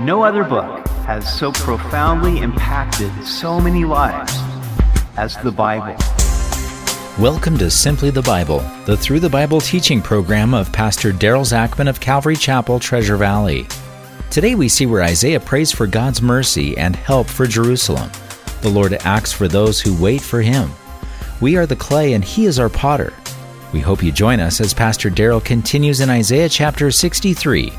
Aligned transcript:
No 0.00 0.22
other 0.24 0.44
book 0.44 0.86
has 1.06 1.26
so 1.38 1.50
profoundly 1.52 2.40
impacted 2.40 3.10
so 3.24 3.58
many 3.58 3.86
lives 3.86 4.30
as 5.16 5.38
the 5.38 5.50
Bible. 5.50 5.96
Welcome 7.18 7.56
to 7.56 7.70
Simply 7.70 8.10
the 8.10 8.20
Bible, 8.20 8.58
the 8.84 8.94
Through 8.94 9.20
the 9.20 9.30
Bible 9.30 9.58
teaching 9.58 10.02
program 10.02 10.52
of 10.52 10.70
Pastor 10.70 11.12
Daryl 11.12 11.46
Zachman 11.46 11.88
of 11.88 11.98
Calvary 11.98 12.36
Chapel, 12.36 12.78
Treasure 12.78 13.16
Valley. 13.16 13.66
Today 14.30 14.54
we 14.54 14.68
see 14.68 14.84
where 14.84 15.02
Isaiah 15.02 15.40
prays 15.40 15.72
for 15.72 15.86
God's 15.86 16.20
mercy 16.20 16.76
and 16.76 16.94
help 16.94 17.26
for 17.26 17.46
Jerusalem. 17.46 18.10
The 18.60 18.68
Lord 18.68 18.92
acts 19.00 19.32
for 19.32 19.48
those 19.48 19.80
who 19.80 19.98
wait 19.98 20.20
for 20.20 20.42
Him. 20.42 20.70
We 21.40 21.56
are 21.56 21.64
the 21.64 21.74
clay 21.74 22.12
and 22.12 22.22
He 22.22 22.44
is 22.44 22.58
our 22.58 22.68
potter. 22.68 23.14
We 23.72 23.80
hope 23.80 24.02
you 24.02 24.12
join 24.12 24.40
us 24.40 24.60
as 24.60 24.74
Pastor 24.74 25.08
Daryl 25.08 25.42
continues 25.42 26.02
in 26.02 26.10
Isaiah 26.10 26.50
chapter 26.50 26.90
63 26.90 27.72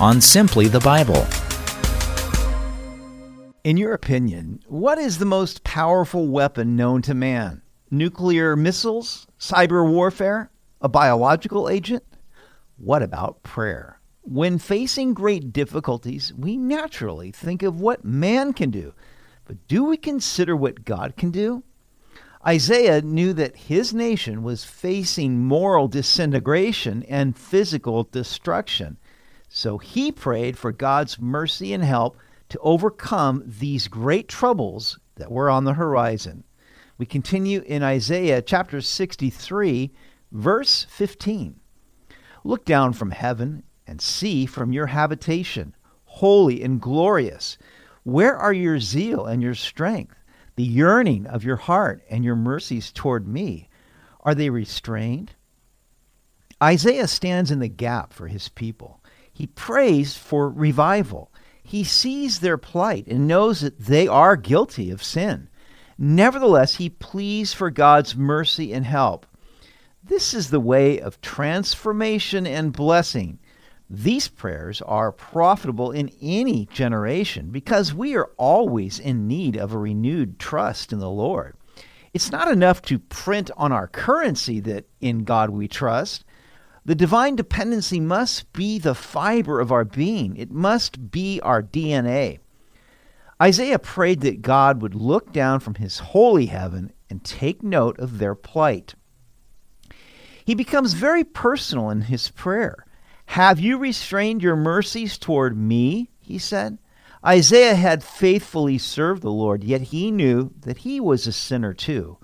on 0.00 0.20
Simply 0.20 0.66
the 0.66 0.80
Bible. 0.80 1.24
In 3.62 3.76
your 3.76 3.92
opinion, 3.92 4.60
what 4.68 4.96
is 4.96 5.18
the 5.18 5.26
most 5.26 5.64
powerful 5.64 6.28
weapon 6.28 6.76
known 6.76 7.02
to 7.02 7.12
man? 7.12 7.60
Nuclear 7.90 8.56
missiles? 8.56 9.26
Cyber 9.38 9.86
warfare? 9.86 10.50
A 10.80 10.88
biological 10.88 11.68
agent? 11.68 12.02
What 12.78 13.02
about 13.02 13.42
prayer? 13.42 14.00
When 14.22 14.56
facing 14.56 15.12
great 15.12 15.52
difficulties, 15.52 16.32
we 16.32 16.56
naturally 16.56 17.32
think 17.32 17.62
of 17.62 17.78
what 17.78 18.02
man 18.02 18.54
can 18.54 18.70
do. 18.70 18.94
But 19.44 19.68
do 19.68 19.84
we 19.84 19.98
consider 19.98 20.56
what 20.56 20.86
God 20.86 21.18
can 21.18 21.30
do? 21.30 21.62
Isaiah 22.46 23.02
knew 23.02 23.34
that 23.34 23.56
his 23.56 23.92
nation 23.92 24.42
was 24.42 24.64
facing 24.64 25.38
moral 25.38 25.86
disintegration 25.86 27.02
and 27.02 27.36
physical 27.36 28.04
destruction. 28.04 28.96
So 29.50 29.76
he 29.76 30.10
prayed 30.10 30.56
for 30.56 30.72
God's 30.72 31.20
mercy 31.20 31.74
and 31.74 31.84
help 31.84 32.16
to 32.50 32.58
overcome 32.60 33.42
these 33.46 33.88
great 33.88 34.28
troubles 34.28 34.98
that 35.16 35.32
were 35.32 35.50
on 35.50 35.64
the 35.64 35.74
horizon. 35.74 36.44
We 36.98 37.06
continue 37.06 37.62
in 37.62 37.82
Isaiah 37.82 38.42
chapter 38.42 38.80
63, 38.80 39.90
verse 40.30 40.86
15. 40.90 41.58
Look 42.44 42.64
down 42.64 42.92
from 42.92 43.10
heaven 43.10 43.62
and 43.86 44.00
see 44.00 44.46
from 44.46 44.72
your 44.72 44.86
habitation, 44.86 45.74
holy 46.04 46.62
and 46.62 46.80
glorious. 46.80 47.58
Where 48.02 48.36
are 48.36 48.52
your 48.52 48.78
zeal 48.78 49.26
and 49.26 49.42
your 49.42 49.54
strength? 49.54 50.16
the 50.60 50.66
yearning 50.66 51.26
of 51.26 51.42
your 51.42 51.56
heart 51.56 52.02
and 52.10 52.22
your 52.22 52.36
mercies 52.36 52.92
toward 52.92 53.26
me, 53.26 53.66
are 54.20 54.34
they 54.34 54.50
restrained? 54.50 55.32
Isaiah 56.62 57.08
stands 57.08 57.50
in 57.50 57.60
the 57.60 57.68
gap 57.68 58.12
for 58.12 58.28
his 58.28 58.50
people. 58.50 59.02
He 59.32 59.46
prays 59.46 60.18
for 60.18 60.50
revival. 60.50 61.29
He 61.70 61.84
sees 61.84 62.40
their 62.40 62.58
plight 62.58 63.06
and 63.06 63.28
knows 63.28 63.60
that 63.60 63.78
they 63.78 64.08
are 64.08 64.36
guilty 64.36 64.90
of 64.90 65.04
sin. 65.04 65.48
Nevertheless, 65.96 66.76
he 66.76 66.88
pleads 66.88 67.52
for 67.52 67.70
God's 67.70 68.16
mercy 68.16 68.72
and 68.72 68.84
help. 68.84 69.26
This 70.02 70.34
is 70.34 70.50
the 70.50 70.60
way 70.60 70.98
of 70.98 71.20
transformation 71.20 72.46
and 72.46 72.72
blessing 72.72 73.38
these 73.92 74.28
prayers 74.28 74.80
are 74.82 75.10
profitable 75.10 75.90
in 75.90 76.12
any 76.22 76.66
generation 76.66 77.50
because 77.50 77.92
we 77.92 78.14
are 78.14 78.30
always 78.36 79.00
in 79.00 79.26
need 79.26 79.56
of 79.56 79.72
a 79.72 79.78
renewed 79.78 80.38
trust 80.38 80.92
in 80.92 81.00
the 81.00 81.10
Lord. 81.10 81.56
It's 82.14 82.30
not 82.30 82.48
enough 82.48 82.82
to 82.82 83.00
print 83.00 83.50
on 83.56 83.72
our 83.72 83.88
currency 83.88 84.60
that 84.60 84.88
in 85.00 85.24
God 85.24 85.50
we 85.50 85.66
trust. 85.66 86.24
The 86.90 86.96
divine 86.96 87.36
dependency 87.36 88.00
must 88.00 88.52
be 88.52 88.80
the 88.80 88.96
fiber 88.96 89.60
of 89.60 89.70
our 89.70 89.84
being, 89.84 90.36
it 90.36 90.50
must 90.50 91.12
be 91.12 91.40
our 91.40 91.62
DNA. 91.62 92.40
Isaiah 93.40 93.78
prayed 93.78 94.22
that 94.22 94.42
God 94.42 94.82
would 94.82 94.96
look 94.96 95.32
down 95.32 95.60
from 95.60 95.76
his 95.76 96.00
holy 96.00 96.46
heaven 96.46 96.92
and 97.08 97.22
take 97.22 97.62
note 97.62 97.96
of 98.00 98.18
their 98.18 98.34
plight. 98.34 98.96
He 100.44 100.56
becomes 100.56 100.94
very 100.94 101.22
personal 101.22 101.90
in 101.90 102.00
his 102.00 102.28
prayer. 102.32 102.84
Have 103.26 103.60
you 103.60 103.78
restrained 103.78 104.42
your 104.42 104.56
mercies 104.56 105.16
toward 105.16 105.56
me? 105.56 106.10
He 106.18 106.38
said. 106.38 106.78
Isaiah 107.24 107.76
had 107.76 108.02
faithfully 108.02 108.78
served 108.78 109.22
the 109.22 109.30
Lord, 109.30 109.62
yet 109.62 109.80
he 109.80 110.10
knew 110.10 110.52
that 110.62 110.78
he 110.78 110.98
was 110.98 111.28
a 111.28 111.32
sinner 111.32 111.72
too. 111.72 112.18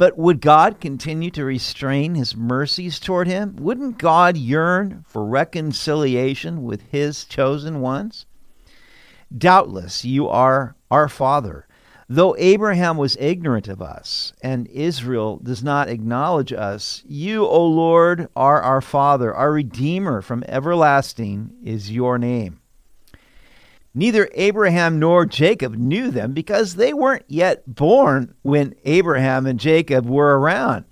But 0.00 0.16
would 0.16 0.40
God 0.40 0.80
continue 0.80 1.30
to 1.32 1.44
restrain 1.44 2.14
his 2.14 2.34
mercies 2.34 2.98
toward 2.98 3.26
him? 3.26 3.56
Wouldn't 3.56 3.98
God 3.98 4.34
yearn 4.34 5.04
for 5.06 5.26
reconciliation 5.26 6.62
with 6.62 6.80
his 6.90 7.26
chosen 7.26 7.82
ones? 7.82 8.24
Doubtless 9.36 10.02
you 10.02 10.26
are 10.26 10.74
our 10.90 11.06
Father, 11.06 11.66
Though 12.08 12.34
Abraham 12.38 12.96
was 12.96 13.18
ignorant 13.20 13.68
of 13.68 13.82
us, 13.82 14.32
and 14.42 14.66
Israel 14.68 15.36
does 15.36 15.62
not 15.62 15.90
acknowledge 15.90 16.52
us, 16.52 17.04
you, 17.06 17.44
O 17.44 17.64
Lord, 17.66 18.26
are 18.34 18.62
our 18.62 18.80
Father, 18.80 19.34
our 19.34 19.52
Redeemer 19.52 20.22
from 20.22 20.42
everlasting 20.48 21.52
is 21.62 21.92
your 21.92 22.16
name. 22.16 22.59
Neither 23.94 24.28
Abraham 24.34 24.98
nor 25.00 25.26
Jacob 25.26 25.74
knew 25.74 26.10
them 26.10 26.32
because 26.32 26.74
they 26.76 26.92
weren't 26.92 27.24
yet 27.26 27.62
born 27.66 28.34
when 28.42 28.74
Abraham 28.84 29.46
and 29.46 29.58
Jacob 29.58 30.06
were 30.06 30.38
around. 30.38 30.84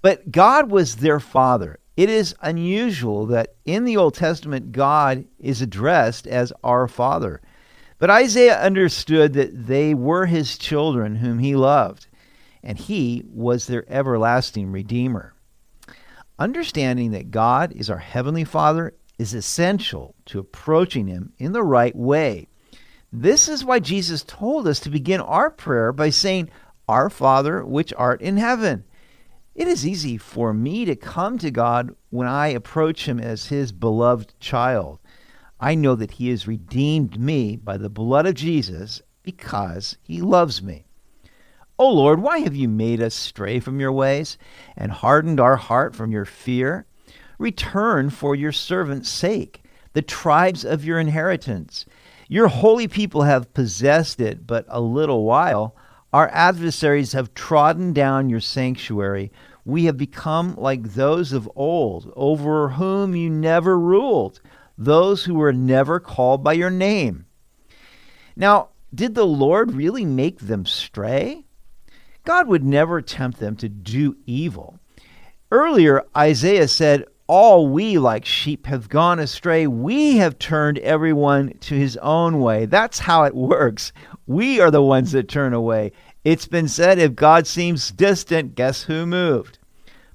But 0.00 0.30
God 0.30 0.70
was 0.70 0.96
their 0.96 1.20
father. 1.20 1.78
It 1.96 2.08
is 2.08 2.34
unusual 2.40 3.26
that 3.26 3.56
in 3.64 3.84
the 3.84 3.96
Old 3.96 4.14
Testament, 4.14 4.72
God 4.72 5.26
is 5.38 5.60
addressed 5.60 6.26
as 6.26 6.52
our 6.62 6.88
father. 6.88 7.42
But 7.98 8.10
Isaiah 8.10 8.60
understood 8.60 9.32
that 9.32 9.66
they 9.66 9.94
were 9.94 10.26
his 10.26 10.56
children 10.56 11.16
whom 11.16 11.40
he 11.40 11.56
loved, 11.56 12.06
and 12.62 12.78
he 12.78 13.24
was 13.26 13.66
their 13.66 13.84
everlasting 13.92 14.70
Redeemer. 14.70 15.34
Understanding 16.38 17.10
that 17.10 17.32
God 17.32 17.72
is 17.72 17.90
our 17.90 17.98
Heavenly 17.98 18.44
Father 18.44 18.94
is 19.18 19.34
essential 19.34 20.14
to 20.26 20.38
approaching 20.38 21.06
Him 21.06 21.32
in 21.38 21.52
the 21.52 21.62
right 21.62 21.94
way. 21.94 22.48
This 23.12 23.48
is 23.48 23.64
why 23.64 23.80
Jesus 23.80 24.22
told 24.22 24.68
us 24.68 24.80
to 24.80 24.90
begin 24.90 25.20
our 25.20 25.50
prayer 25.50 25.92
by 25.92 26.10
saying, 26.10 26.50
Our 26.88 27.10
Father, 27.10 27.64
which 27.64 27.92
art 27.96 28.20
in 28.20 28.36
heaven. 28.36 28.84
It 29.54 29.66
is 29.66 29.86
easy 29.86 30.18
for 30.18 30.52
me 30.52 30.84
to 30.84 30.94
come 30.94 31.38
to 31.38 31.50
God 31.50 31.94
when 32.10 32.28
I 32.28 32.48
approach 32.48 33.08
Him 33.08 33.18
as 33.18 33.46
His 33.46 33.72
beloved 33.72 34.38
child. 34.38 35.00
I 35.58 35.74
know 35.74 35.96
that 35.96 36.12
He 36.12 36.28
has 36.28 36.46
redeemed 36.46 37.18
me 37.18 37.56
by 37.56 37.76
the 37.76 37.90
blood 37.90 38.26
of 38.26 38.34
Jesus 38.34 39.02
because 39.22 39.96
He 40.00 40.20
loves 40.20 40.62
me. 40.62 40.84
O 41.80 41.92
Lord, 41.92 42.20
why 42.20 42.38
have 42.40 42.56
you 42.56 42.68
made 42.68 43.00
us 43.00 43.14
stray 43.14 43.60
from 43.60 43.78
your 43.80 43.92
ways 43.92 44.36
and 44.76 44.90
hardened 44.90 45.40
our 45.40 45.56
heart 45.56 45.94
from 45.94 46.10
your 46.10 46.24
fear? 46.24 46.86
Return 47.38 48.10
for 48.10 48.34
your 48.34 48.52
servant's 48.52 49.08
sake, 49.08 49.62
the 49.92 50.02
tribes 50.02 50.64
of 50.64 50.84
your 50.84 50.98
inheritance. 50.98 51.86
Your 52.28 52.48
holy 52.48 52.88
people 52.88 53.22
have 53.22 53.54
possessed 53.54 54.20
it 54.20 54.46
but 54.46 54.66
a 54.68 54.80
little 54.80 55.24
while. 55.24 55.74
Our 56.12 56.28
adversaries 56.32 57.12
have 57.12 57.34
trodden 57.34 57.92
down 57.92 58.28
your 58.28 58.40
sanctuary. 58.40 59.32
We 59.64 59.84
have 59.84 59.96
become 59.96 60.56
like 60.56 60.94
those 60.94 61.32
of 61.32 61.50
old, 61.54 62.12
over 62.16 62.70
whom 62.70 63.14
you 63.14 63.30
never 63.30 63.78
ruled 63.78 64.40
those 64.78 65.24
who 65.24 65.34
were 65.34 65.52
never 65.52 65.98
called 65.98 66.44
by 66.44 66.52
your 66.52 66.70
name. 66.70 67.26
Now, 68.36 68.68
did 68.94 69.14
the 69.14 69.26
Lord 69.26 69.72
really 69.72 70.04
make 70.04 70.38
them 70.38 70.64
stray? 70.64 71.44
God 72.24 72.46
would 72.46 72.64
never 72.64 73.02
tempt 73.02 73.40
them 73.40 73.56
to 73.56 73.68
do 73.68 74.16
evil. 74.24 74.78
Earlier, 75.50 76.04
Isaiah 76.16 76.68
said, 76.68 77.06
All 77.28 77.68
we 77.68 77.98
like 77.98 78.24
sheep 78.24 78.64
have 78.64 78.88
gone 78.88 79.18
astray. 79.18 79.66
We 79.66 80.16
have 80.16 80.38
turned 80.38 80.78
everyone 80.78 81.52
to 81.60 81.74
his 81.74 81.98
own 81.98 82.40
way. 82.40 82.64
That's 82.64 83.00
how 83.00 83.24
it 83.24 83.34
works. 83.34 83.92
We 84.26 84.60
are 84.60 84.70
the 84.70 84.82
ones 84.82 85.12
that 85.12 85.28
turn 85.28 85.52
away. 85.52 85.92
It's 86.24 86.46
been 86.46 86.68
said, 86.68 86.98
if 86.98 87.14
God 87.14 87.46
seems 87.46 87.90
distant, 87.90 88.54
guess 88.54 88.84
who 88.84 89.04
moved? 89.04 89.58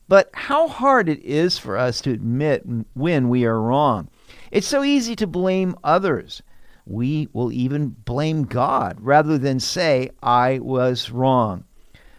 But 0.08 0.32
how 0.34 0.68
hard 0.68 1.08
it 1.08 1.24
is 1.24 1.60
for 1.60 1.78
us 1.78 2.02
to 2.02 2.12
admit 2.12 2.64
when 2.96 3.30
we 3.30 3.46
are 3.46 3.62
wrong. 3.62 4.10
It's 4.50 4.68
so 4.68 4.84
easy 4.84 5.16
to 5.18 5.28
blame 5.28 5.76
others. 5.84 6.42
We 6.88 7.30
will 7.32 7.52
even 7.52 7.90
blame 7.90 8.46
God 8.46 8.98
rather 9.00 9.38
than 9.38 9.60
say, 9.60 10.10
I 10.24 10.58
was 10.58 11.12
wrong. 11.12 11.66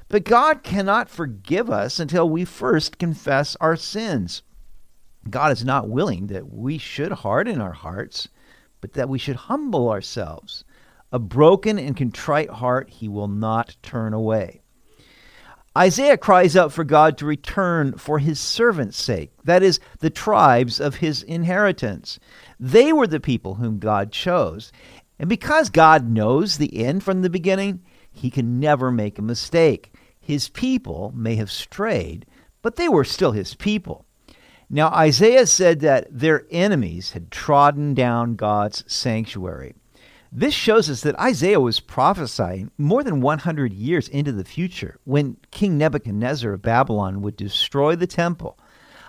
But 0.06 0.22
God 0.22 0.62
cannot 0.62 1.08
forgive 1.08 1.68
us 1.68 1.98
until 1.98 2.28
we 2.28 2.44
first 2.44 2.98
confess 2.98 3.56
our 3.60 3.74
sins. 3.74 4.42
God 5.30 5.52
is 5.52 5.64
not 5.64 5.88
willing 5.88 6.28
that 6.28 6.52
we 6.52 6.78
should 6.78 7.12
harden 7.12 7.60
our 7.60 7.72
hearts, 7.72 8.28
but 8.80 8.92
that 8.94 9.08
we 9.08 9.18
should 9.18 9.36
humble 9.36 9.88
ourselves. 9.90 10.64
A 11.12 11.18
broken 11.18 11.78
and 11.78 11.96
contrite 11.96 12.50
heart 12.50 12.90
he 12.90 13.08
will 13.08 13.28
not 13.28 13.76
turn 13.82 14.12
away. 14.12 14.60
Isaiah 15.76 16.16
cries 16.16 16.56
out 16.56 16.72
for 16.72 16.84
God 16.84 17.18
to 17.18 17.26
return 17.26 17.98
for 17.98 18.20
his 18.20 18.38
servants' 18.38 18.96
sake, 18.96 19.32
that 19.42 19.62
is, 19.62 19.80
the 19.98 20.10
tribes 20.10 20.78
of 20.78 20.96
his 20.96 21.22
inheritance. 21.22 22.20
They 22.60 22.92
were 22.92 23.08
the 23.08 23.18
people 23.18 23.54
whom 23.56 23.80
God 23.80 24.12
chose, 24.12 24.70
And 25.18 25.28
because 25.28 25.70
God 25.70 26.08
knows 26.08 26.58
the 26.58 26.84
end 26.84 27.02
from 27.02 27.22
the 27.22 27.30
beginning, 27.30 27.82
he 28.10 28.30
can 28.30 28.60
never 28.60 28.90
make 28.90 29.18
a 29.18 29.22
mistake. 29.22 29.94
His 30.20 30.48
people 30.48 31.12
may 31.14 31.36
have 31.36 31.50
strayed, 31.50 32.26
but 32.62 32.76
they 32.76 32.88
were 32.88 33.04
still 33.04 33.32
his 33.32 33.54
people. 33.54 34.06
Now, 34.74 34.88
Isaiah 34.88 35.46
said 35.46 35.78
that 35.82 36.08
their 36.10 36.46
enemies 36.50 37.12
had 37.12 37.30
trodden 37.30 37.94
down 37.94 38.34
God's 38.34 38.82
sanctuary. 38.92 39.76
This 40.32 40.52
shows 40.52 40.90
us 40.90 41.02
that 41.02 41.16
Isaiah 41.16 41.60
was 41.60 41.78
prophesying 41.78 42.72
more 42.76 43.04
than 43.04 43.20
100 43.20 43.72
years 43.72 44.08
into 44.08 44.32
the 44.32 44.42
future 44.42 44.98
when 45.04 45.36
King 45.52 45.78
Nebuchadnezzar 45.78 46.54
of 46.54 46.62
Babylon 46.62 47.22
would 47.22 47.36
destroy 47.36 47.94
the 47.94 48.08
temple. 48.08 48.58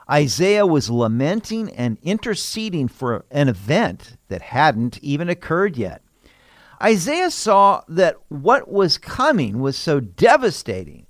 Isaiah 0.07 0.67
was 0.67 0.91
lamenting 0.91 1.71
and 1.71 1.97
interceding 2.03 2.87
for 2.87 3.25
an 3.31 3.49
event 3.49 4.17
that 4.27 4.43
hadn't 4.43 4.99
even 4.99 5.29
occurred 5.29 5.77
yet. 5.77 6.03
Isaiah 6.79 7.31
saw 7.31 7.81
that 7.87 8.17
what 8.27 8.69
was 8.69 8.99
coming 8.99 9.61
was 9.61 9.75
so 9.75 9.99
devastating 9.99 11.07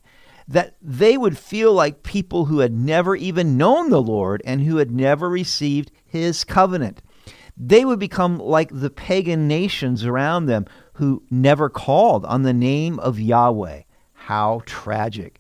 that 0.48 0.76
they 0.82 1.18
would 1.18 1.38
feel 1.38 1.74
like 1.74 2.04
people 2.04 2.46
who 2.46 2.60
had 2.60 2.74
never 2.74 3.16
even 3.16 3.58
known 3.58 3.90
the 3.90 4.02
Lord 4.02 4.42
and 4.46 4.62
who 4.62 4.78
had 4.78 4.92
never 4.92 5.30
received 5.30 5.92
his 6.06 6.44
covenant 6.44 7.02
they 7.58 7.86
would 7.86 8.00
become 8.00 8.38
like 8.38 8.70
the 8.72 8.90
pagan 8.90 9.48
nations 9.48 10.06
around 10.06 10.46
them 10.46 10.66
who 10.94 11.24
never 11.30 11.70
called 11.70 12.26
on 12.26 12.44
the 12.44 12.54
name 12.54 13.00
of 13.00 13.20
Yahweh. 13.20 13.84
How 14.14 14.62
tragic. 14.66 15.40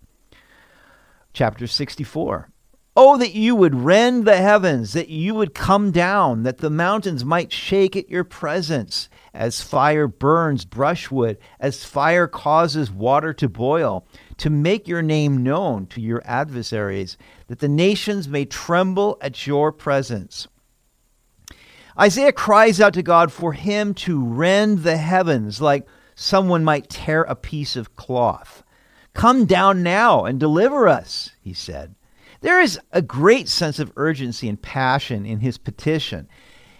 Chapter 1.33 1.67
64. 1.67 2.49
Oh, 2.97 3.17
that 3.17 3.33
you 3.33 3.55
would 3.55 3.75
rend 3.75 4.23
the 4.23 4.37
heavens, 4.37 4.93
that 4.93 5.09
you 5.09 5.35
would 5.35 5.53
come 5.53 5.91
down, 5.91 6.43
that 6.43 6.59
the 6.59 6.69
mountains 6.69 7.25
might 7.25 7.51
shake 7.51 7.97
at 7.97 8.09
your 8.09 8.23
presence, 8.23 9.09
as 9.33 9.61
fire 9.61 10.07
burns 10.07 10.63
brushwood, 10.63 11.37
as 11.59 11.83
fire 11.83 12.25
causes 12.25 12.89
water 12.89 13.33
to 13.33 13.49
boil, 13.49 14.07
to 14.37 14.49
make 14.49 14.87
your 14.87 15.01
name 15.01 15.43
known 15.43 15.87
to 15.87 16.01
your 16.01 16.21
adversaries, 16.25 17.17
that 17.47 17.59
the 17.59 17.69
nations 17.69 18.27
may 18.27 18.45
tremble 18.45 19.17
at 19.21 19.47
your 19.47 19.71
presence. 19.71 20.47
Isaiah 21.99 22.33
cries 22.33 22.81
out 22.81 22.93
to 22.95 23.03
God 23.03 23.31
for 23.31 23.53
him 23.53 23.93
to 23.93 24.23
rend 24.23 24.79
the 24.79 24.97
heavens 24.97 25.61
like 25.61 25.87
someone 26.15 26.63
might 26.63 26.89
tear 26.89 27.21
a 27.23 27.35
piece 27.35 27.75
of 27.75 27.95
cloth. 27.95 28.63
Come 29.13 29.45
down 29.45 29.81
now 29.81 30.25
and 30.25 30.39
deliver 30.39 30.89
us, 30.89 31.31
he 31.41 31.53
said. 31.53 31.95
There 32.41 32.59
is 32.59 32.79
a 32.91 33.01
great 33.01 33.47
sense 33.47 33.79
of 33.79 33.93
urgency 33.95 34.49
and 34.49 34.61
passion 34.61 35.25
in 35.25 35.39
his 35.39 35.57
petition. 35.57 36.27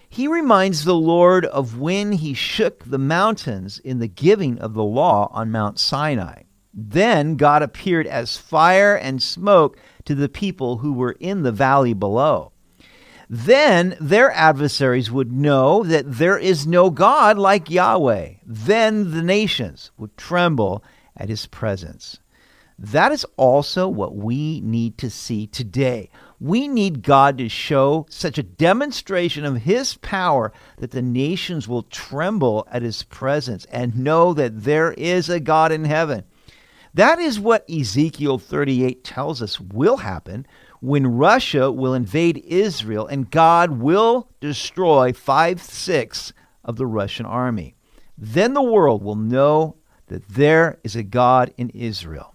He 0.10 0.28
reminds 0.28 0.84
the 0.84 0.96
Lord 0.96 1.46
of 1.46 1.80
when 1.80 2.12
he 2.12 2.34
shook 2.34 2.84
the 2.84 2.98
mountains 2.98 3.80
in 3.80 4.00
the 4.00 4.08
giving 4.08 4.60
of 4.60 4.74
the 4.74 4.84
law 4.84 5.30
on 5.32 5.52
Mount 5.52 5.80
Sinai. 5.80 6.44
Then 6.76 7.38
God 7.38 7.64
appeared 7.64 8.06
as 8.06 8.38
fire 8.38 8.96
and 8.96 9.24
smoke 9.24 9.78
to 10.04 10.14
the 10.14 10.30
people 10.30 10.78
who 10.78 10.94
were 10.94 11.16
in 11.20 11.44
the 11.44 11.52
valley 11.52 11.94
below 11.94 12.52
then 13.30 13.98
their 14.00 14.32
adversaries 14.32 15.12
would 15.12 15.32
know 15.32 15.84
that 15.84 16.06
there 16.18 16.38
is 16.38 16.68
no 16.68 16.90
God 16.90 17.38
like 17.38 17.72
Yahweh. 17.72 18.34
Then 18.46 19.12
the 19.12 19.24
nations 19.24 19.92
would 19.98 20.16
tremble 20.18 20.84
at 21.18 21.30
his 21.30 21.48
presence. 21.48 22.20
That 22.78 23.12
is 23.12 23.26
also 23.38 23.88
what 23.88 24.16
we 24.16 24.60
need 24.62 24.98
to 24.98 25.10
see 25.10 25.48
today. 25.48 26.10
We 26.42 26.68
need 26.68 27.04
God 27.04 27.38
to 27.38 27.48
show 27.48 28.06
such 28.10 28.38
a 28.38 28.44
demonstration 28.44 29.46
of 29.46 29.62
his 29.62 29.96
power 29.96 30.52
that 30.78 30.92
the 30.92 31.02
nations 31.02 31.68
will 31.70 31.84
tremble 31.84 32.68
at 32.70 32.82
his 32.82 33.04
presence 33.04 33.66
and 33.72 33.98
know 33.98 34.34
that 34.34 34.64
there 34.64 34.92
is 34.92 35.30
a 35.30 35.40
God 35.40 35.72
in 35.72 35.86
heaven. 35.86 36.26
That 36.96 37.20
is 37.20 37.42
what 37.42 37.70
Ezekiel 37.70 38.40
38 38.40 39.04
tells 39.04 39.42
us 39.42 39.60
will 39.60 39.98
happen 39.98 40.48
when 40.80 41.06
Russia 41.18 41.70
will 41.70 41.94
invade 41.94 42.42
Israel 42.48 43.06
and 43.06 43.30
God 43.30 43.82
will 43.82 44.30
destroy 44.40 45.12
five 45.12 45.62
sixths 45.62 46.32
of 46.64 46.78
the 46.78 46.86
Russian 46.86 47.26
army. 47.26 47.76
Then 48.18 48.54
the 48.54 48.64
world 48.64 49.04
will 49.04 49.18
know 49.18 49.76
that 50.08 50.26
there 50.30 50.80
is 50.86 50.96
a 50.96 51.04
God 51.04 51.54
in 51.58 51.70
Israel. 51.72 52.34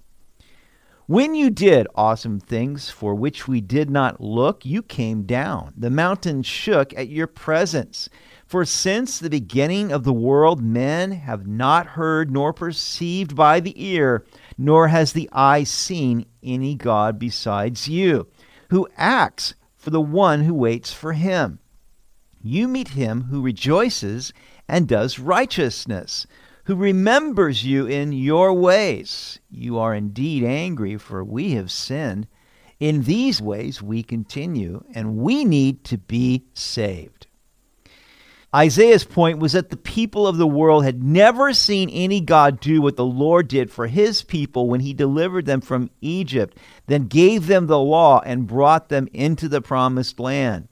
When 1.06 1.34
you 1.34 1.50
did 1.50 1.88
awesome 1.96 2.38
things 2.38 2.88
for 2.88 3.16
which 3.16 3.48
we 3.48 3.60
did 3.60 3.90
not 3.90 4.20
look, 4.20 4.64
you 4.64 4.80
came 4.80 5.24
down. 5.24 5.72
The 5.76 5.90
mountains 5.90 6.46
shook 6.46 6.96
at 6.96 7.08
your 7.08 7.26
presence. 7.26 8.08
For 8.46 8.64
since 8.64 9.18
the 9.18 9.28
beginning 9.28 9.90
of 9.90 10.04
the 10.04 10.12
world, 10.12 10.62
men 10.62 11.10
have 11.10 11.48
not 11.48 11.86
heard 11.86 12.30
nor 12.30 12.52
perceived 12.52 13.34
by 13.34 13.58
the 13.58 13.74
ear, 13.84 14.24
nor 14.62 14.88
has 14.88 15.14
the 15.14 15.26
eye 15.32 15.64
seen 15.64 16.26
any 16.42 16.74
God 16.74 17.18
besides 17.18 17.88
you 17.88 18.28
who 18.68 18.86
acts 18.94 19.54
for 19.74 19.88
the 19.88 20.02
one 20.02 20.42
who 20.42 20.52
waits 20.52 20.92
for 20.92 21.14
him. 21.14 21.58
You 22.42 22.68
meet 22.68 22.88
him 22.88 23.22
who 23.22 23.40
rejoices 23.40 24.34
and 24.68 24.86
does 24.86 25.18
righteousness, 25.18 26.26
who 26.64 26.76
remembers 26.76 27.64
you 27.64 27.86
in 27.86 28.12
your 28.12 28.52
ways. 28.52 29.40
You 29.50 29.78
are 29.78 29.94
indeed 29.94 30.44
angry, 30.44 30.98
for 30.98 31.24
we 31.24 31.52
have 31.52 31.70
sinned. 31.70 32.26
In 32.78 33.04
these 33.04 33.40
ways 33.40 33.80
we 33.80 34.02
continue, 34.02 34.84
and 34.94 35.16
we 35.16 35.42
need 35.42 35.84
to 35.84 35.96
be 35.96 36.44
saved. 36.52 37.19
Isaiah's 38.54 39.04
point 39.04 39.38
was 39.38 39.52
that 39.52 39.70
the 39.70 39.76
people 39.76 40.26
of 40.26 40.36
the 40.36 40.46
world 40.46 40.84
had 40.84 41.04
never 41.04 41.52
seen 41.52 41.88
any 41.90 42.20
God 42.20 42.58
do 42.58 42.82
what 42.82 42.96
the 42.96 43.04
Lord 43.04 43.46
did 43.46 43.70
for 43.70 43.86
his 43.86 44.22
people 44.22 44.68
when 44.68 44.80
he 44.80 44.92
delivered 44.92 45.46
them 45.46 45.60
from 45.60 45.90
Egypt, 46.00 46.58
then 46.86 47.06
gave 47.06 47.46
them 47.46 47.68
the 47.68 47.78
law 47.78 48.20
and 48.26 48.48
brought 48.48 48.88
them 48.88 49.08
into 49.12 49.48
the 49.48 49.60
promised 49.60 50.18
land. 50.18 50.66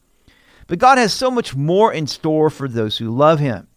But 0.66 0.80
God 0.80 0.98
has 0.98 1.14
so 1.14 1.30
much 1.30 1.54
more 1.54 1.92
in 1.92 2.08
store 2.08 2.50
for 2.50 2.66
those 2.66 2.98
who 2.98 3.14
love 3.14 3.38
him. 3.38 3.68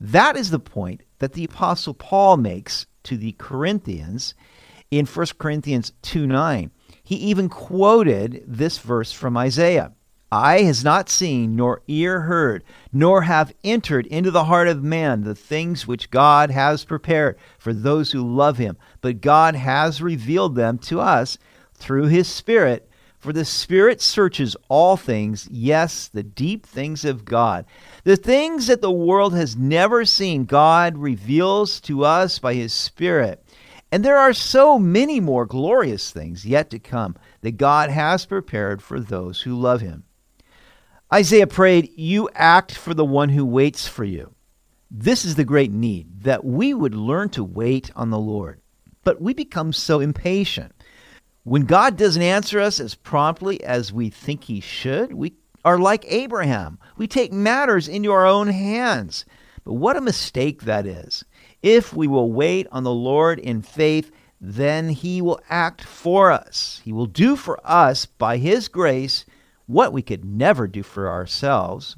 That 0.00 0.36
is 0.36 0.50
the 0.50 0.58
point 0.58 1.02
that 1.20 1.34
the 1.34 1.44
apostle 1.44 1.94
Paul 1.94 2.36
makes 2.36 2.86
to 3.04 3.16
the 3.16 3.32
Corinthians 3.38 4.34
in 4.90 5.06
1 5.06 5.26
Corinthians 5.38 5.92
2 6.02 6.26
9. 6.26 6.72
He 7.04 7.16
even 7.16 7.48
quoted 7.48 8.42
this 8.46 8.78
verse 8.78 9.12
from 9.12 9.36
Isaiah. 9.36 9.92
Eye 10.32 10.62
has 10.62 10.82
not 10.82 11.08
seen, 11.08 11.54
nor 11.54 11.82
ear 11.86 12.22
heard, 12.22 12.64
nor 12.92 13.22
have 13.22 13.54
entered 13.62 14.06
into 14.06 14.32
the 14.32 14.44
heart 14.44 14.66
of 14.66 14.82
man 14.82 15.22
the 15.22 15.34
things 15.34 15.86
which 15.86 16.10
God 16.10 16.50
has 16.50 16.84
prepared 16.84 17.38
for 17.58 17.72
those 17.72 18.10
who 18.10 18.20
love 18.20 18.58
him. 18.58 18.76
But 19.00 19.20
God 19.20 19.54
has 19.54 20.02
revealed 20.02 20.56
them 20.56 20.78
to 20.78 20.98
us 20.98 21.38
through 21.74 22.06
his 22.06 22.26
Spirit. 22.26 22.88
For 23.20 23.32
the 23.32 23.44
Spirit 23.44 24.02
searches 24.02 24.56
all 24.68 24.96
things, 24.96 25.48
yes, 25.50 26.08
the 26.08 26.22
deep 26.22 26.66
things 26.66 27.04
of 27.04 27.24
God. 27.24 27.64
The 28.02 28.16
things 28.16 28.66
that 28.66 28.82
the 28.82 28.90
world 28.90 29.34
has 29.34 29.56
never 29.56 30.04
seen, 30.04 30.46
God 30.46 30.98
reveals 30.98 31.80
to 31.82 32.04
us 32.04 32.38
by 32.38 32.54
his 32.54 32.72
Spirit. 32.72 33.42
And 33.92 34.04
there 34.04 34.18
are 34.18 34.32
so 34.32 34.78
many 34.78 35.20
more 35.20 35.46
glorious 35.46 36.10
things 36.10 36.44
yet 36.44 36.68
to 36.70 36.80
come 36.80 37.14
that 37.42 37.56
God 37.56 37.88
has 37.88 38.26
prepared 38.26 38.82
for 38.82 38.98
those 38.98 39.42
who 39.42 39.54
love 39.54 39.80
him. 39.80 40.02
Isaiah 41.14 41.46
prayed, 41.46 41.92
You 41.94 42.28
act 42.34 42.74
for 42.74 42.92
the 42.92 43.04
one 43.04 43.28
who 43.28 43.46
waits 43.46 43.86
for 43.86 44.02
you. 44.02 44.34
This 44.90 45.24
is 45.24 45.36
the 45.36 45.44
great 45.44 45.70
need, 45.70 46.22
that 46.22 46.44
we 46.44 46.74
would 46.74 46.96
learn 46.96 47.28
to 47.30 47.44
wait 47.44 47.92
on 47.94 48.10
the 48.10 48.18
Lord. 48.18 48.60
But 49.04 49.22
we 49.22 49.32
become 49.32 49.72
so 49.72 50.00
impatient. 50.00 50.72
When 51.44 51.66
God 51.66 51.96
doesn't 51.96 52.20
answer 52.20 52.58
us 52.58 52.80
as 52.80 52.96
promptly 52.96 53.62
as 53.62 53.92
we 53.92 54.10
think 54.10 54.42
He 54.42 54.58
should, 54.58 55.12
we 55.12 55.34
are 55.64 55.78
like 55.78 56.04
Abraham. 56.08 56.80
We 56.96 57.06
take 57.06 57.32
matters 57.32 57.86
into 57.86 58.10
our 58.10 58.26
own 58.26 58.48
hands. 58.48 59.24
But 59.62 59.74
what 59.74 59.96
a 59.96 60.00
mistake 60.00 60.62
that 60.62 60.84
is. 60.84 61.24
If 61.62 61.94
we 61.94 62.08
will 62.08 62.32
wait 62.32 62.66
on 62.72 62.82
the 62.82 62.92
Lord 62.92 63.38
in 63.38 63.62
faith, 63.62 64.10
then 64.40 64.88
He 64.88 65.22
will 65.22 65.38
act 65.48 65.80
for 65.80 66.32
us. 66.32 66.80
He 66.82 66.92
will 66.92 67.06
do 67.06 67.36
for 67.36 67.60
us, 67.62 68.04
by 68.04 68.38
His 68.38 68.66
grace, 68.66 69.24
what 69.66 69.92
we 69.92 70.02
could 70.02 70.24
never 70.24 70.66
do 70.66 70.82
for 70.82 71.08
ourselves. 71.08 71.96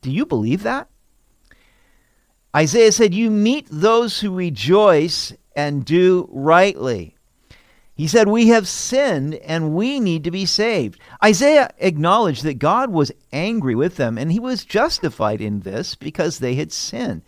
Do 0.00 0.10
you 0.10 0.26
believe 0.26 0.62
that? 0.62 0.88
Isaiah 2.54 2.92
said, 2.92 3.14
You 3.14 3.30
meet 3.30 3.66
those 3.70 4.20
who 4.20 4.34
rejoice 4.34 5.32
and 5.54 5.84
do 5.84 6.28
rightly. 6.30 7.16
He 7.94 8.06
said, 8.06 8.28
We 8.28 8.48
have 8.48 8.68
sinned 8.68 9.34
and 9.36 9.74
we 9.74 10.00
need 10.00 10.24
to 10.24 10.30
be 10.30 10.44
saved. 10.44 11.00
Isaiah 11.24 11.70
acknowledged 11.78 12.44
that 12.44 12.58
God 12.58 12.90
was 12.90 13.12
angry 13.32 13.74
with 13.74 13.96
them 13.96 14.18
and 14.18 14.30
he 14.30 14.38
was 14.38 14.64
justified 14.64 15.40
in 15.40 15.60
this 15.60 15.94
because 15.94 16.38
they 16.38 16.54
had 16.54 16.72
sinned. 16.72 17.22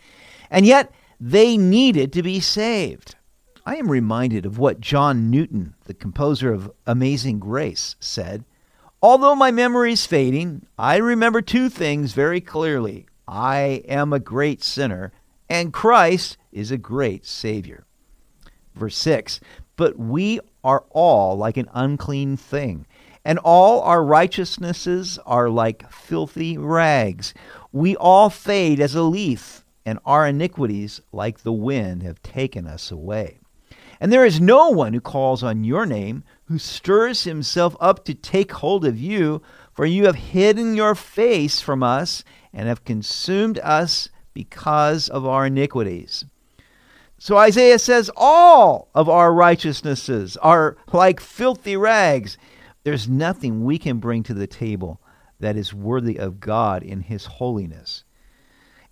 And 0.51 0.67
yet 0.67 0.93
they 1.21 1.57
needed 1.57 2.13
to 2.13 2.23
be 2.23 2.41
saved. 2.41 3.17
I 3.65 3.77
am 3.77 3.91
reminded 3.91 4.47
of 4.47 4.59
what 4.59 4.81
John 4.81 5.31
Newton, 5.31 5.75
the 5.85 5.95
composer 5.95 6.53
of 6.53 6.71
Amazing 6.87 7.39
Grace, 7.39 7.97
said. 8.01 8.45
Although 9.01 9.37
my 9.37 9.53
memory 9.53 9.93
is 9.93 10.07
fading, 10.07 10.67
I 10.77 10.97
remember 10.97 11.41
two 11.41 11.69
things 11.69 12.15
very 12.15 12.41
clearly. 12.41 13.07
I 13.29 13.85
am 13.87 14.13
a 14.13 14.19
great 14.19 14.65
sinner, 14.65 15.13
and 15.49 15.73
Christ 15.73 16.37
is 16.51 16.73
a 16.73 16.79
great 16.79 17.25
Savior. 17.25 17.87
Verse 18.75 18.97
6 18.97 19.39
But 19.77 19.97
we 20.01 20.41
are 20.65 20.85
all 20.91 21.37
like 21.37 21.57
an 21.57 21.69
unclean 21.73 22.37
thing, 22.37 22.87
and 23.25 23.39
all 23.39 23.83
our 23.83 24.05
righteousnesses 24.05 25.17
are 25.25 25.49
like 25.49 25.89
filthy 25.93 26.59
rags. 26.59 27.35
We 27.71 27.95
all 27.95 28.31
fade 28.31 28.81
as 28.81 28.97
a 28.97 29.03
leaf, 29.03 29.65
and 29.87 30.01
our 30.05 30.27
iniquities, 30.27 31.01
like 31.13 31.45
the 31.45 31.53
wind, 31.53 32.03
have 32.03 32.21
taken 32.21 32.67
us 32.67 32.91
away. 32.91 33.39
And 34.01 34.13
there 34.13 34.25
is 34.25 34.41
no 34.41 34.71
one 34.71 34.93
who 34.93 35.01
calls 35.01 35.43
on 35.43 35.65
your 35.65 35.87
name, 35.87 36.23
who 36.45 36.59
stirs 36.59 37.25
himself 37.25 37.77
up 37.81 38.05
to 38.05 38.15
take 38.15 38.53
hold 38.53 38.85
of 38.85 38.99
you, 38.99 39.43
for 39.73 39.85
you 39.85 40.07
have 40.07 40.15
hidden 40.17 40.75
your 40.75 40.95
face 40.95 41.61
from 41.61 41.83
us 41.83 42.25
and 42.53 42.69
have 42.69 42.85
consumed 42.85 43.59
us 43.61 44.09
because 44.35 45.09
of 45.09 45.27
our 45.27 45.47
iniquities. 45.47 46.25
So 47.19 47.37
Isaiah 47.37 47.81
says, 47.81 48.11
All 48.17 48.89
of 48.95 49.09
our 49.09 49.33
righteousnesses 49.33 50.37
are 50.37 50.77
like 50.93 51.19
filthy 51.19 51.77
rags. 51.77 52.39
There's 52.85 53.09
nothing 53.09 53.65
we 53.65 53.79
can 53.79 53.99
bring 53.99 54.23
to 54.25 54.35
the 54.35 54.47
table 54.47 55.01
that 55.41 55.57
is 55.57 55.75
worthy 55.75 56.17
of 56.19 56.41
God 56.41 56.83
in 56.83 57.01
His 57.01 57.27
holiness. 57.27 58.05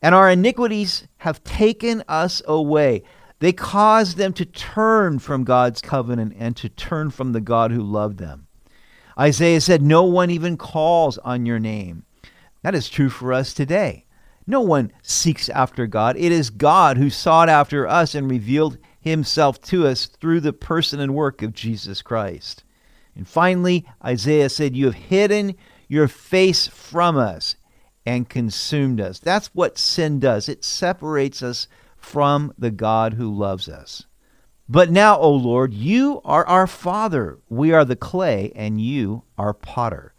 And 0.02 0.14
our 0.14 0.30
iniquities 0.30 1.06
have 1.18 1.42
taken 1.44 2.02
us 2.08 2.42
away. 2.46 3.04
They 3.38 3.52
caused 3.52 4.16
them 4.16 4.32
to 4.34 4.44
turn 4.44 5.18
from 5.18 5.44
God's 5.44 5.80
covenant 5.82 6.34
and 6.38 6.56
to 6.56 6.68
turn 6.68 7.10
from 7.10 7.32
the 7.32 7.40
God 7.40 7.70
who 7.70 7.82
loved 7.82 8.18
them. 8.18 8.46
Isaiah 9.18 9.60
said, 9.60 9.82
No 9.82 10.04
one 10.04 10.30
even 10.30 10.56
calls 10.56 11.18
on 11.18 11.46
your 11.46 11.58
name. 11.58 12.04
That 12.62 12.74
is 12.74 12.88
true 12.88 13.10
for 13.10 13.32
us 13.32 13.52
today. 13.52 14.06
No 14.46 14.60
one 14.60 14.92
seeks 15.02 15.48
after 15.48 15.86
God. 15.86 16.16
It 16.16 16.32
is 16.32 16.50
God 16.50 16.96
who 16.96 17.10
sought 17.10 17.48
after 17.48 17.86
us 17.86 18.14
and 18.14 18.30
revealed 18.30 18.78
himself 19.00 19.60
to 19.62 19.86
us 19.86 20.06
through 20.06 20.40
the 20.40 20.52
person 20.52 21.00
and 21.00 21.14
work 21.14 21.42
of 21.42 21.52
Jesus 21.52 22.02
Christ. 22.02 22.64
And 23.14 23.26
finally, 23.26 23.84
Isaiah 24.04 24.48
said, 24.48 24.76
You 24.76 24.86
have 24.86 24.94
hidden 24.94 25.56
your 25.88 26.08
face 26.08 26.66
from 26.68 27.16
us 27.16 27.56
and 28.04 28.28
consumed 28.28 29.00
us. 29.00 29.18
That's 29.18 29.48
what 29.48 29.78
sin 29.78 30.20
does. 30.20 30.48
It 30.48 30.64
separates 30.64 31.42
us 31.42 31.66
from 32.06 32.52
the 32.58 32.70
God 32.70 33.14
who 33.14 33.34
loves 33.34 33.68
us. 33.68 34.06
But 34.68 34.90
now, 34.90 35.18
O 35.18 35.30
Lord, 35.30 35.72
you 35.74 36.20
are 36.24 36.46
our 36.46 36.66
Father. 36.66 37.38
We 37.48 37.72
are 37.72 37.84
the 37.84 37.96
clay, 37.96 38.52
and 38.54 38.80
you 38.80 39.22
are 39.38 39.54
potter 39.54 40.12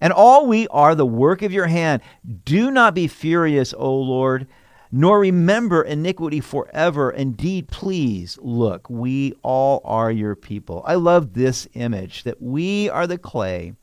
and 0.00 0.12
all 0.12 0.46
we 0.46 0.68
are 0.68 0.94
the 0.94 1.06
work 1.06 1.42
of 1.42 1.52
your 1.52 1.66
hand. 1.66 2.02
Do 2.44 2.70
not 2.70 2.94
be 2.94 3.08
furious, 3.08 3.74
O 3.76 3.94
Lord, 3.96 4.46
nor 4.90 5.20
remember 5.20 5.82
iniquity 5.82 6.40
forever. 6.40 7.10
Indeed, 7.10 7.68
please 7.68 8.38
look, 8.40 8.88
we 8.88 9.34
all 9.42 9.80
are 9.84 10.10
your 10.10 10.34
people. 10.34 10.82
I 10.86 10.94
love 10.94 11.34
this 11.34 11.68
image 11.74 12.24
that 12.24 12.40
we 12.40 12.88
are 12.88 13.06
the 13.06 13.18
clay 13.18 13.74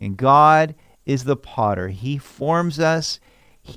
and 0.00 0.16
God 0.16 0.74
is 1.04 1.24
the 1.24 1.36
potter. 1.36 1.88
He 1.88 2.16
forms 2.16 2.78
us, 2.78 3.20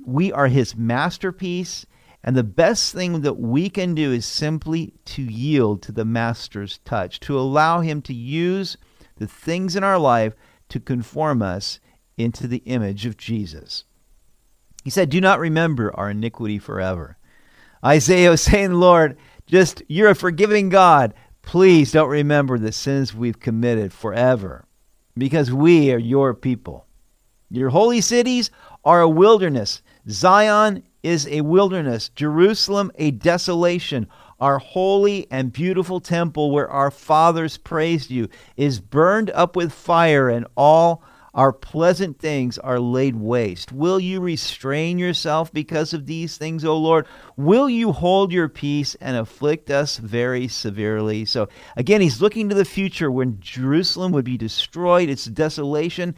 we 0.05 0.31
are 0.31 0.47
his 0.47 0.75
masterpiece. 0.75 1.85
And 2.23 2.35
the 2.35 2.43
best 2.43 2.93
thing 2.93 3.21
that 3.21 3.37
we 3.37 3.69
can 3.69 3.93
do 3.93 4.11
is 4.11 4.25
simply 4.25 4.93
to 5.05 5.21
yield 5.21 5.81
to 5.83 5.91
the 5.91 6.05
master's 6.05 6.77
touch, 6.79 7.19
to 7.21 7.37
allow 7.37 7.81
him 7.81 8.01
to 8.03 8.13
use 8.13 8.77
the 9.17 9.27
things 9.27 9.75
in 9.75 9.83
our 9.83 9.99
life 9.99 10.33
to 10.69 10.79
conform 10.79 11.41
us 11.41 11.79
into 12.17 12.47
the 12.47 12.63
image 12.65 13.05
of 13.05 13.17
Jesus. 13.17 13.83
He 14.83 14.89
said, 14.89 15.09
Do 15.09 15.19
not 15.19 15.39
remember 15.39 15.95
our 15.95 16.11
iniquity 16.11 16.59
forever. 16.59 17.17
Isaiah 17.83 18.29
was 18.29 18.41
saying, 18.41 18.73
Lord, 18.73 19.17
just 19.45 19.83
you're 19.87 20.09
a 20.09 20.15
forgiving 20.15 20.69
God. 20.69 21.13
Please 21.41 21.91
don't 21.91 22.09
remember 22.09 22.57
the 22.57 22.71
sins 22.71 23.13
we've 23.13 23.39
committed 23.39 23.91
forever 23.91 24.65
because 25.17 25.51
we 25.51 25.91
are 25.91 25.97
your 25.97 26.33
people. 26.33 26.87
Your 27.49 27.69
holy 27.69 27.99
cities 27.99 28.49
are 28.85 29.01
a 29.01 29.09
wilderness. 29.09 29.81
Zion 30.09 30.83
is 31.03 31.27
a 31.27 31.41
wilderness. 31.41 32.09
Jerusalem, 32.09 32.91
a 32.95 33.11
desolation. 33.11 34.07
Our 34.39 34.57
holy 34.57 35.27
and 35.29 35.53
beautiful 35.53 35.99
temple 35.99 36.51
where 36.51 36.69
our 36.69 36.91
fathers 36.91 37.57
praised 37.57 38.09
you 38.09 38.29
is 38.57 38.79
burned 38.79 39.29
up 39.29 39.55
with 39.55 39.71
fire, 39.71 40.29
and 40.29 40.47
all 40.57 41.03
our 41.33 41.51
pleasant 41.51 42.19
things 42.19 42.59
are 42.59 42.79
laid 42.79 43.15
waste. 43.15 43.71
Will 43.71 43.99
you 43.99 44.19
restrain 44.19 44.99
yourself 44.99 45.51
because 45.51 45.93
of 45.93 46.05
these 46.05 46.37
things, 46.37 46.63
O 46.63 46.77
Lord? 46.77 47.07
Will 47.37 47.67
you 47.67 47.91
hold 47.91 48.31
your 48.31 48.47
peace 48.47 48.95
and 49.01 49.17
afflict 49.17 49.71
us 49.71 49.97
very 49.97 50.47
severely? 50.47 51.25
So, 51.25 51.49
again, 51.75 52.01
he's 52.01 52.21
looking 52.21 52.49
to 52.49 52.55
the 52.55 52.65
future 52.65 53.11
when 53.11 53.39
Jerusalem 53.39 54.11
would 54.11 54.25
be 54.25 54.37
destroyed, 54.37 55.09
its 55.09 55.25
desolation, 55.25 56.13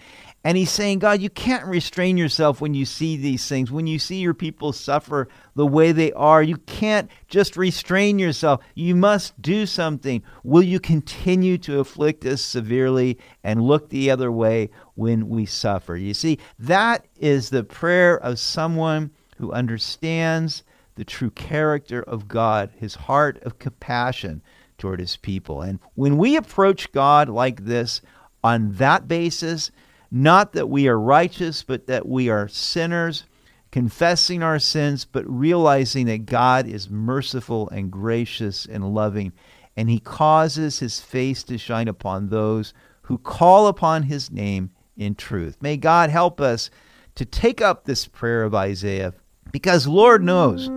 and 0.46 0.56
he's 0.56 0.70
saying, 0.70 1.00
God, 1.00 1.22
you 1.22 1.32
can't 1.32 1.66
restrain 1.66 2.18
yourself 2.18 2.62
when 2.62 2.76
you 2.76 2.86
see 2.86 3.18
these 3.18 3.50
things. 3.50 3.72
When 3.72 3.88
you 3.88 3.98
see 3.98 4.18
your 4.18 4.36
people 4.36 4.74
suffer 4.74 5.28
the 5.56 5.66
way 5.66 5.92
they 5.92 6.14
are, 6.14 6.44
you 6.44 6.58
can't 6.58 7.10
just 7.28 7.58
restrain 7.58 8.20
yourself. 8.20 8.64
You 8.76 8.96
must 8.96 9.42
do 9.42 9.66
something. 9.66 10.22
Will 10.44 10.62
you 10.62 10.80
continue 10.80 11.58
to 11.58 11.80
afflict 11.80 12.28
us 12.28 12.44
severely 12.44 13.18
and 13.44 13.64
look 13.64 13.90
the 13.90 14.12
other 14.12 14.32
way 14.32 14.70
when 14.94 15.30
we 15.30 15.48
suffer? 15.48 15.96
You 15.96 16.14
see, 16.14 16.38
that 16.60 17.08
is 17.18 17.50
the 17.50 17.64
prayer 17.64 18.16
of 18.16 18.38
someone 18.38 19.10
who 19.38 19.52
understands 19.52 20.64
the 20.94 21.06
true 21.06 21.32
character 21.32 22.04
of 22.04 22.28
God, 22.28 22.70
his 22.78 22.94
heart 22.94 23.42
of 23.42 23.58
compassion 23.58 24.44
toward 24.78 25.00
his 25.00 25.18
people. 25.18 25.64
And 25.64 25.80
when 25.96 26.18
we 26.20 26.36
approach 26.36 26.92
God 26.92 27.30
like 27.30 27.66
this, 27.66 28.00
on 28.46 28.74
that 28.74 29.08
basis, 29.08 29.72
not 30.16 30.54
that 30.54 30.70
we 30.70 30.88
are 30.88 30.98
righteous, 30.98 31.62
but 31.62 31.88
that 31.88 32.08
we 32.08 32.30
are 32.30 32.48
sinners, 32.48 33.26
confessing 33.70 34.42
our 34.42 34.60
sins, 34.60 35.04
but 35.04 35.30
realizing 35.30 36.06
that 36.06 36.26
God 36.26 36.66
is 36.66 36.90
merciful 36.90 37.70
and 37.70 37.92
gracious 37.92 38.66
and 38.66 38.94
loving, 38.94 39.34
and 39.76 39.90
He 39.90 40.00
causes 40.00 40.80
His 40.80 41.02
face 41.02 41.44
to 41.44 41.58
shine 41.58 41.90
upon 41.90 42.30
those 42.30 42.74
who 43.02 43.18
call 43.18 43.68
upon 43.68 44.04
His 44.04 44.32
name 44.32 44.72
in 44.96 45.16
truth. 45.16 45.58
May 45.60 45.76
God 45.76 46.10
help 46.10 46.40
us 46.40 46.70
to 47.16 47.26
take 47.26 47.60
up 47.60 47.84
this 47.84 48.08
prayer 48.08 48.44
of 48.44 48.56
Isaiah, 48.56 49.14
because 49.52 49.86
Lord 49.86 50.24
knows 50.24 50.70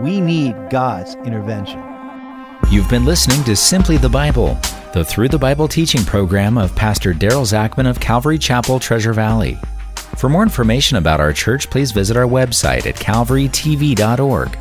we 0.00 0.20
need 0.20 0.54
God's 0.70 1.16
intervention. 1.26 1.82
You've 2.70 2.88
been 2.88 3.04
listening 3.04 3.42
to 3.42 3.56
Simply 3.56 3.96
the 3.96 4.08
Bible 4.08 4.56
the 4.92 5.04
Through 5.04 5.28
the 5.28 5.38
Bible 5.38 5.68
teaching 5.68 6.02
program 6.04 6.56
of 6.56 6.74
Pastor 6.74 7.12
Daryl 7.12 7.44
Zachman 7.44 7.88
of 7.88 8.00
Calvary 8.00 8.38
Chapel, 8.38 8.80
Treasure 8.80 9.12
Valley. 9.12 9.58
For 10.16 10.28
more 10.28 10.42
information 10.42 10.96
about 10.96 11.20
our 11.20 11.32
church, 11.32 11.68
please 11.70 11.92
visit 11.92 12.16
our 12.16 12.26
website 12.26 12.86
at 12.86 12.96
calvarytv.org. 12.96 14.58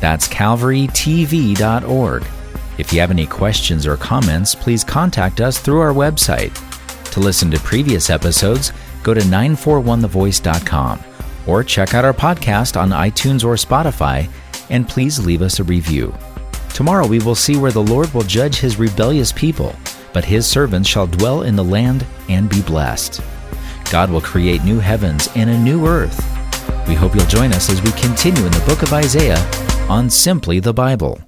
That's 0.00 0.28
calvarytv.org. 0.28 2.24
If 2.78 2.92
you 2.92 3.00
have 3.00 3.10
any 3.10 3.26
questions 3.26 3.86
or 3.86 3.96
comments, 3.96 4.54
please 4.54 4.84
contact 4.84 5.40
us 5.40 5.58
through 5.58 5.80
our 5.80 5.92
website. 5.92 6.54
To 7.12 7.20
listen 7.20 7.50
to 7.50 7.58
previous 7.60 8.10
episodes, 8.10 8.72
go 9.02 9.14
to 9.14 9.20
941thevoice.com 9.20 11.00
or 11.46 11.64
check 11.64 11.94
out 11.94 12.04
our 12.04 12.14
podcast 12.14 12.80
on 12.80 12.90
iTunes 12.90 13.44
or 13.44 13.54
Spotify, 13.54 14.30
and 14.68 14.88
please 14.88 15.24
leave 15.24 15.42
us 15.42 15.58
a 15.58 15.64
review. 15.64 16.14
Tomorrow 16.80 17.06
we 17.06 17.18
will 17.18 17.34
see 17.34 17.58
where 17.58 17.70
the 17.70 17.82
Lord 17.82 18.10
will 18.14 18.22
judge 18.22 18.56
his 18.56 18.78
rebellious 18.78 19.32
people, 19.32 19.76
but 20.14 20.24
his 20.24 20.46
servants 20.46 20.88
shall 20.88 21.06
dwell 21.06 21.42
in 21.42 21.54
the 21.54 21.62
land 21.62 22.06
and 22.30 22.48
be 22.48 22.62
blessed. 22.62 23.20
God 23.90 24.08
will 24.10 24.22
create 24.22 24.64
new 24.64 24.78
heavens 24.78 25.28
and 25.36 25.50
a 25.50 25.58
new 25.58 25.86
earth. 25.86 26.18
We 26.88 26.94
hope 26.94 27.14
you'll 27.14 27.26
join 27.26 27.52
us 27.52 27.68
as 27.68 27.82
we 27.82 27.92
continue 28.00 28.46
in 28.46 28.52
the 28.52 28.64
book 28.66 28.80
of 28.82 28.94
Isaiah 28.94 29.46
on 29.90 30.08
Simply 30.08 30.58
the 30.58 30.72
Bible. 30.72 31.20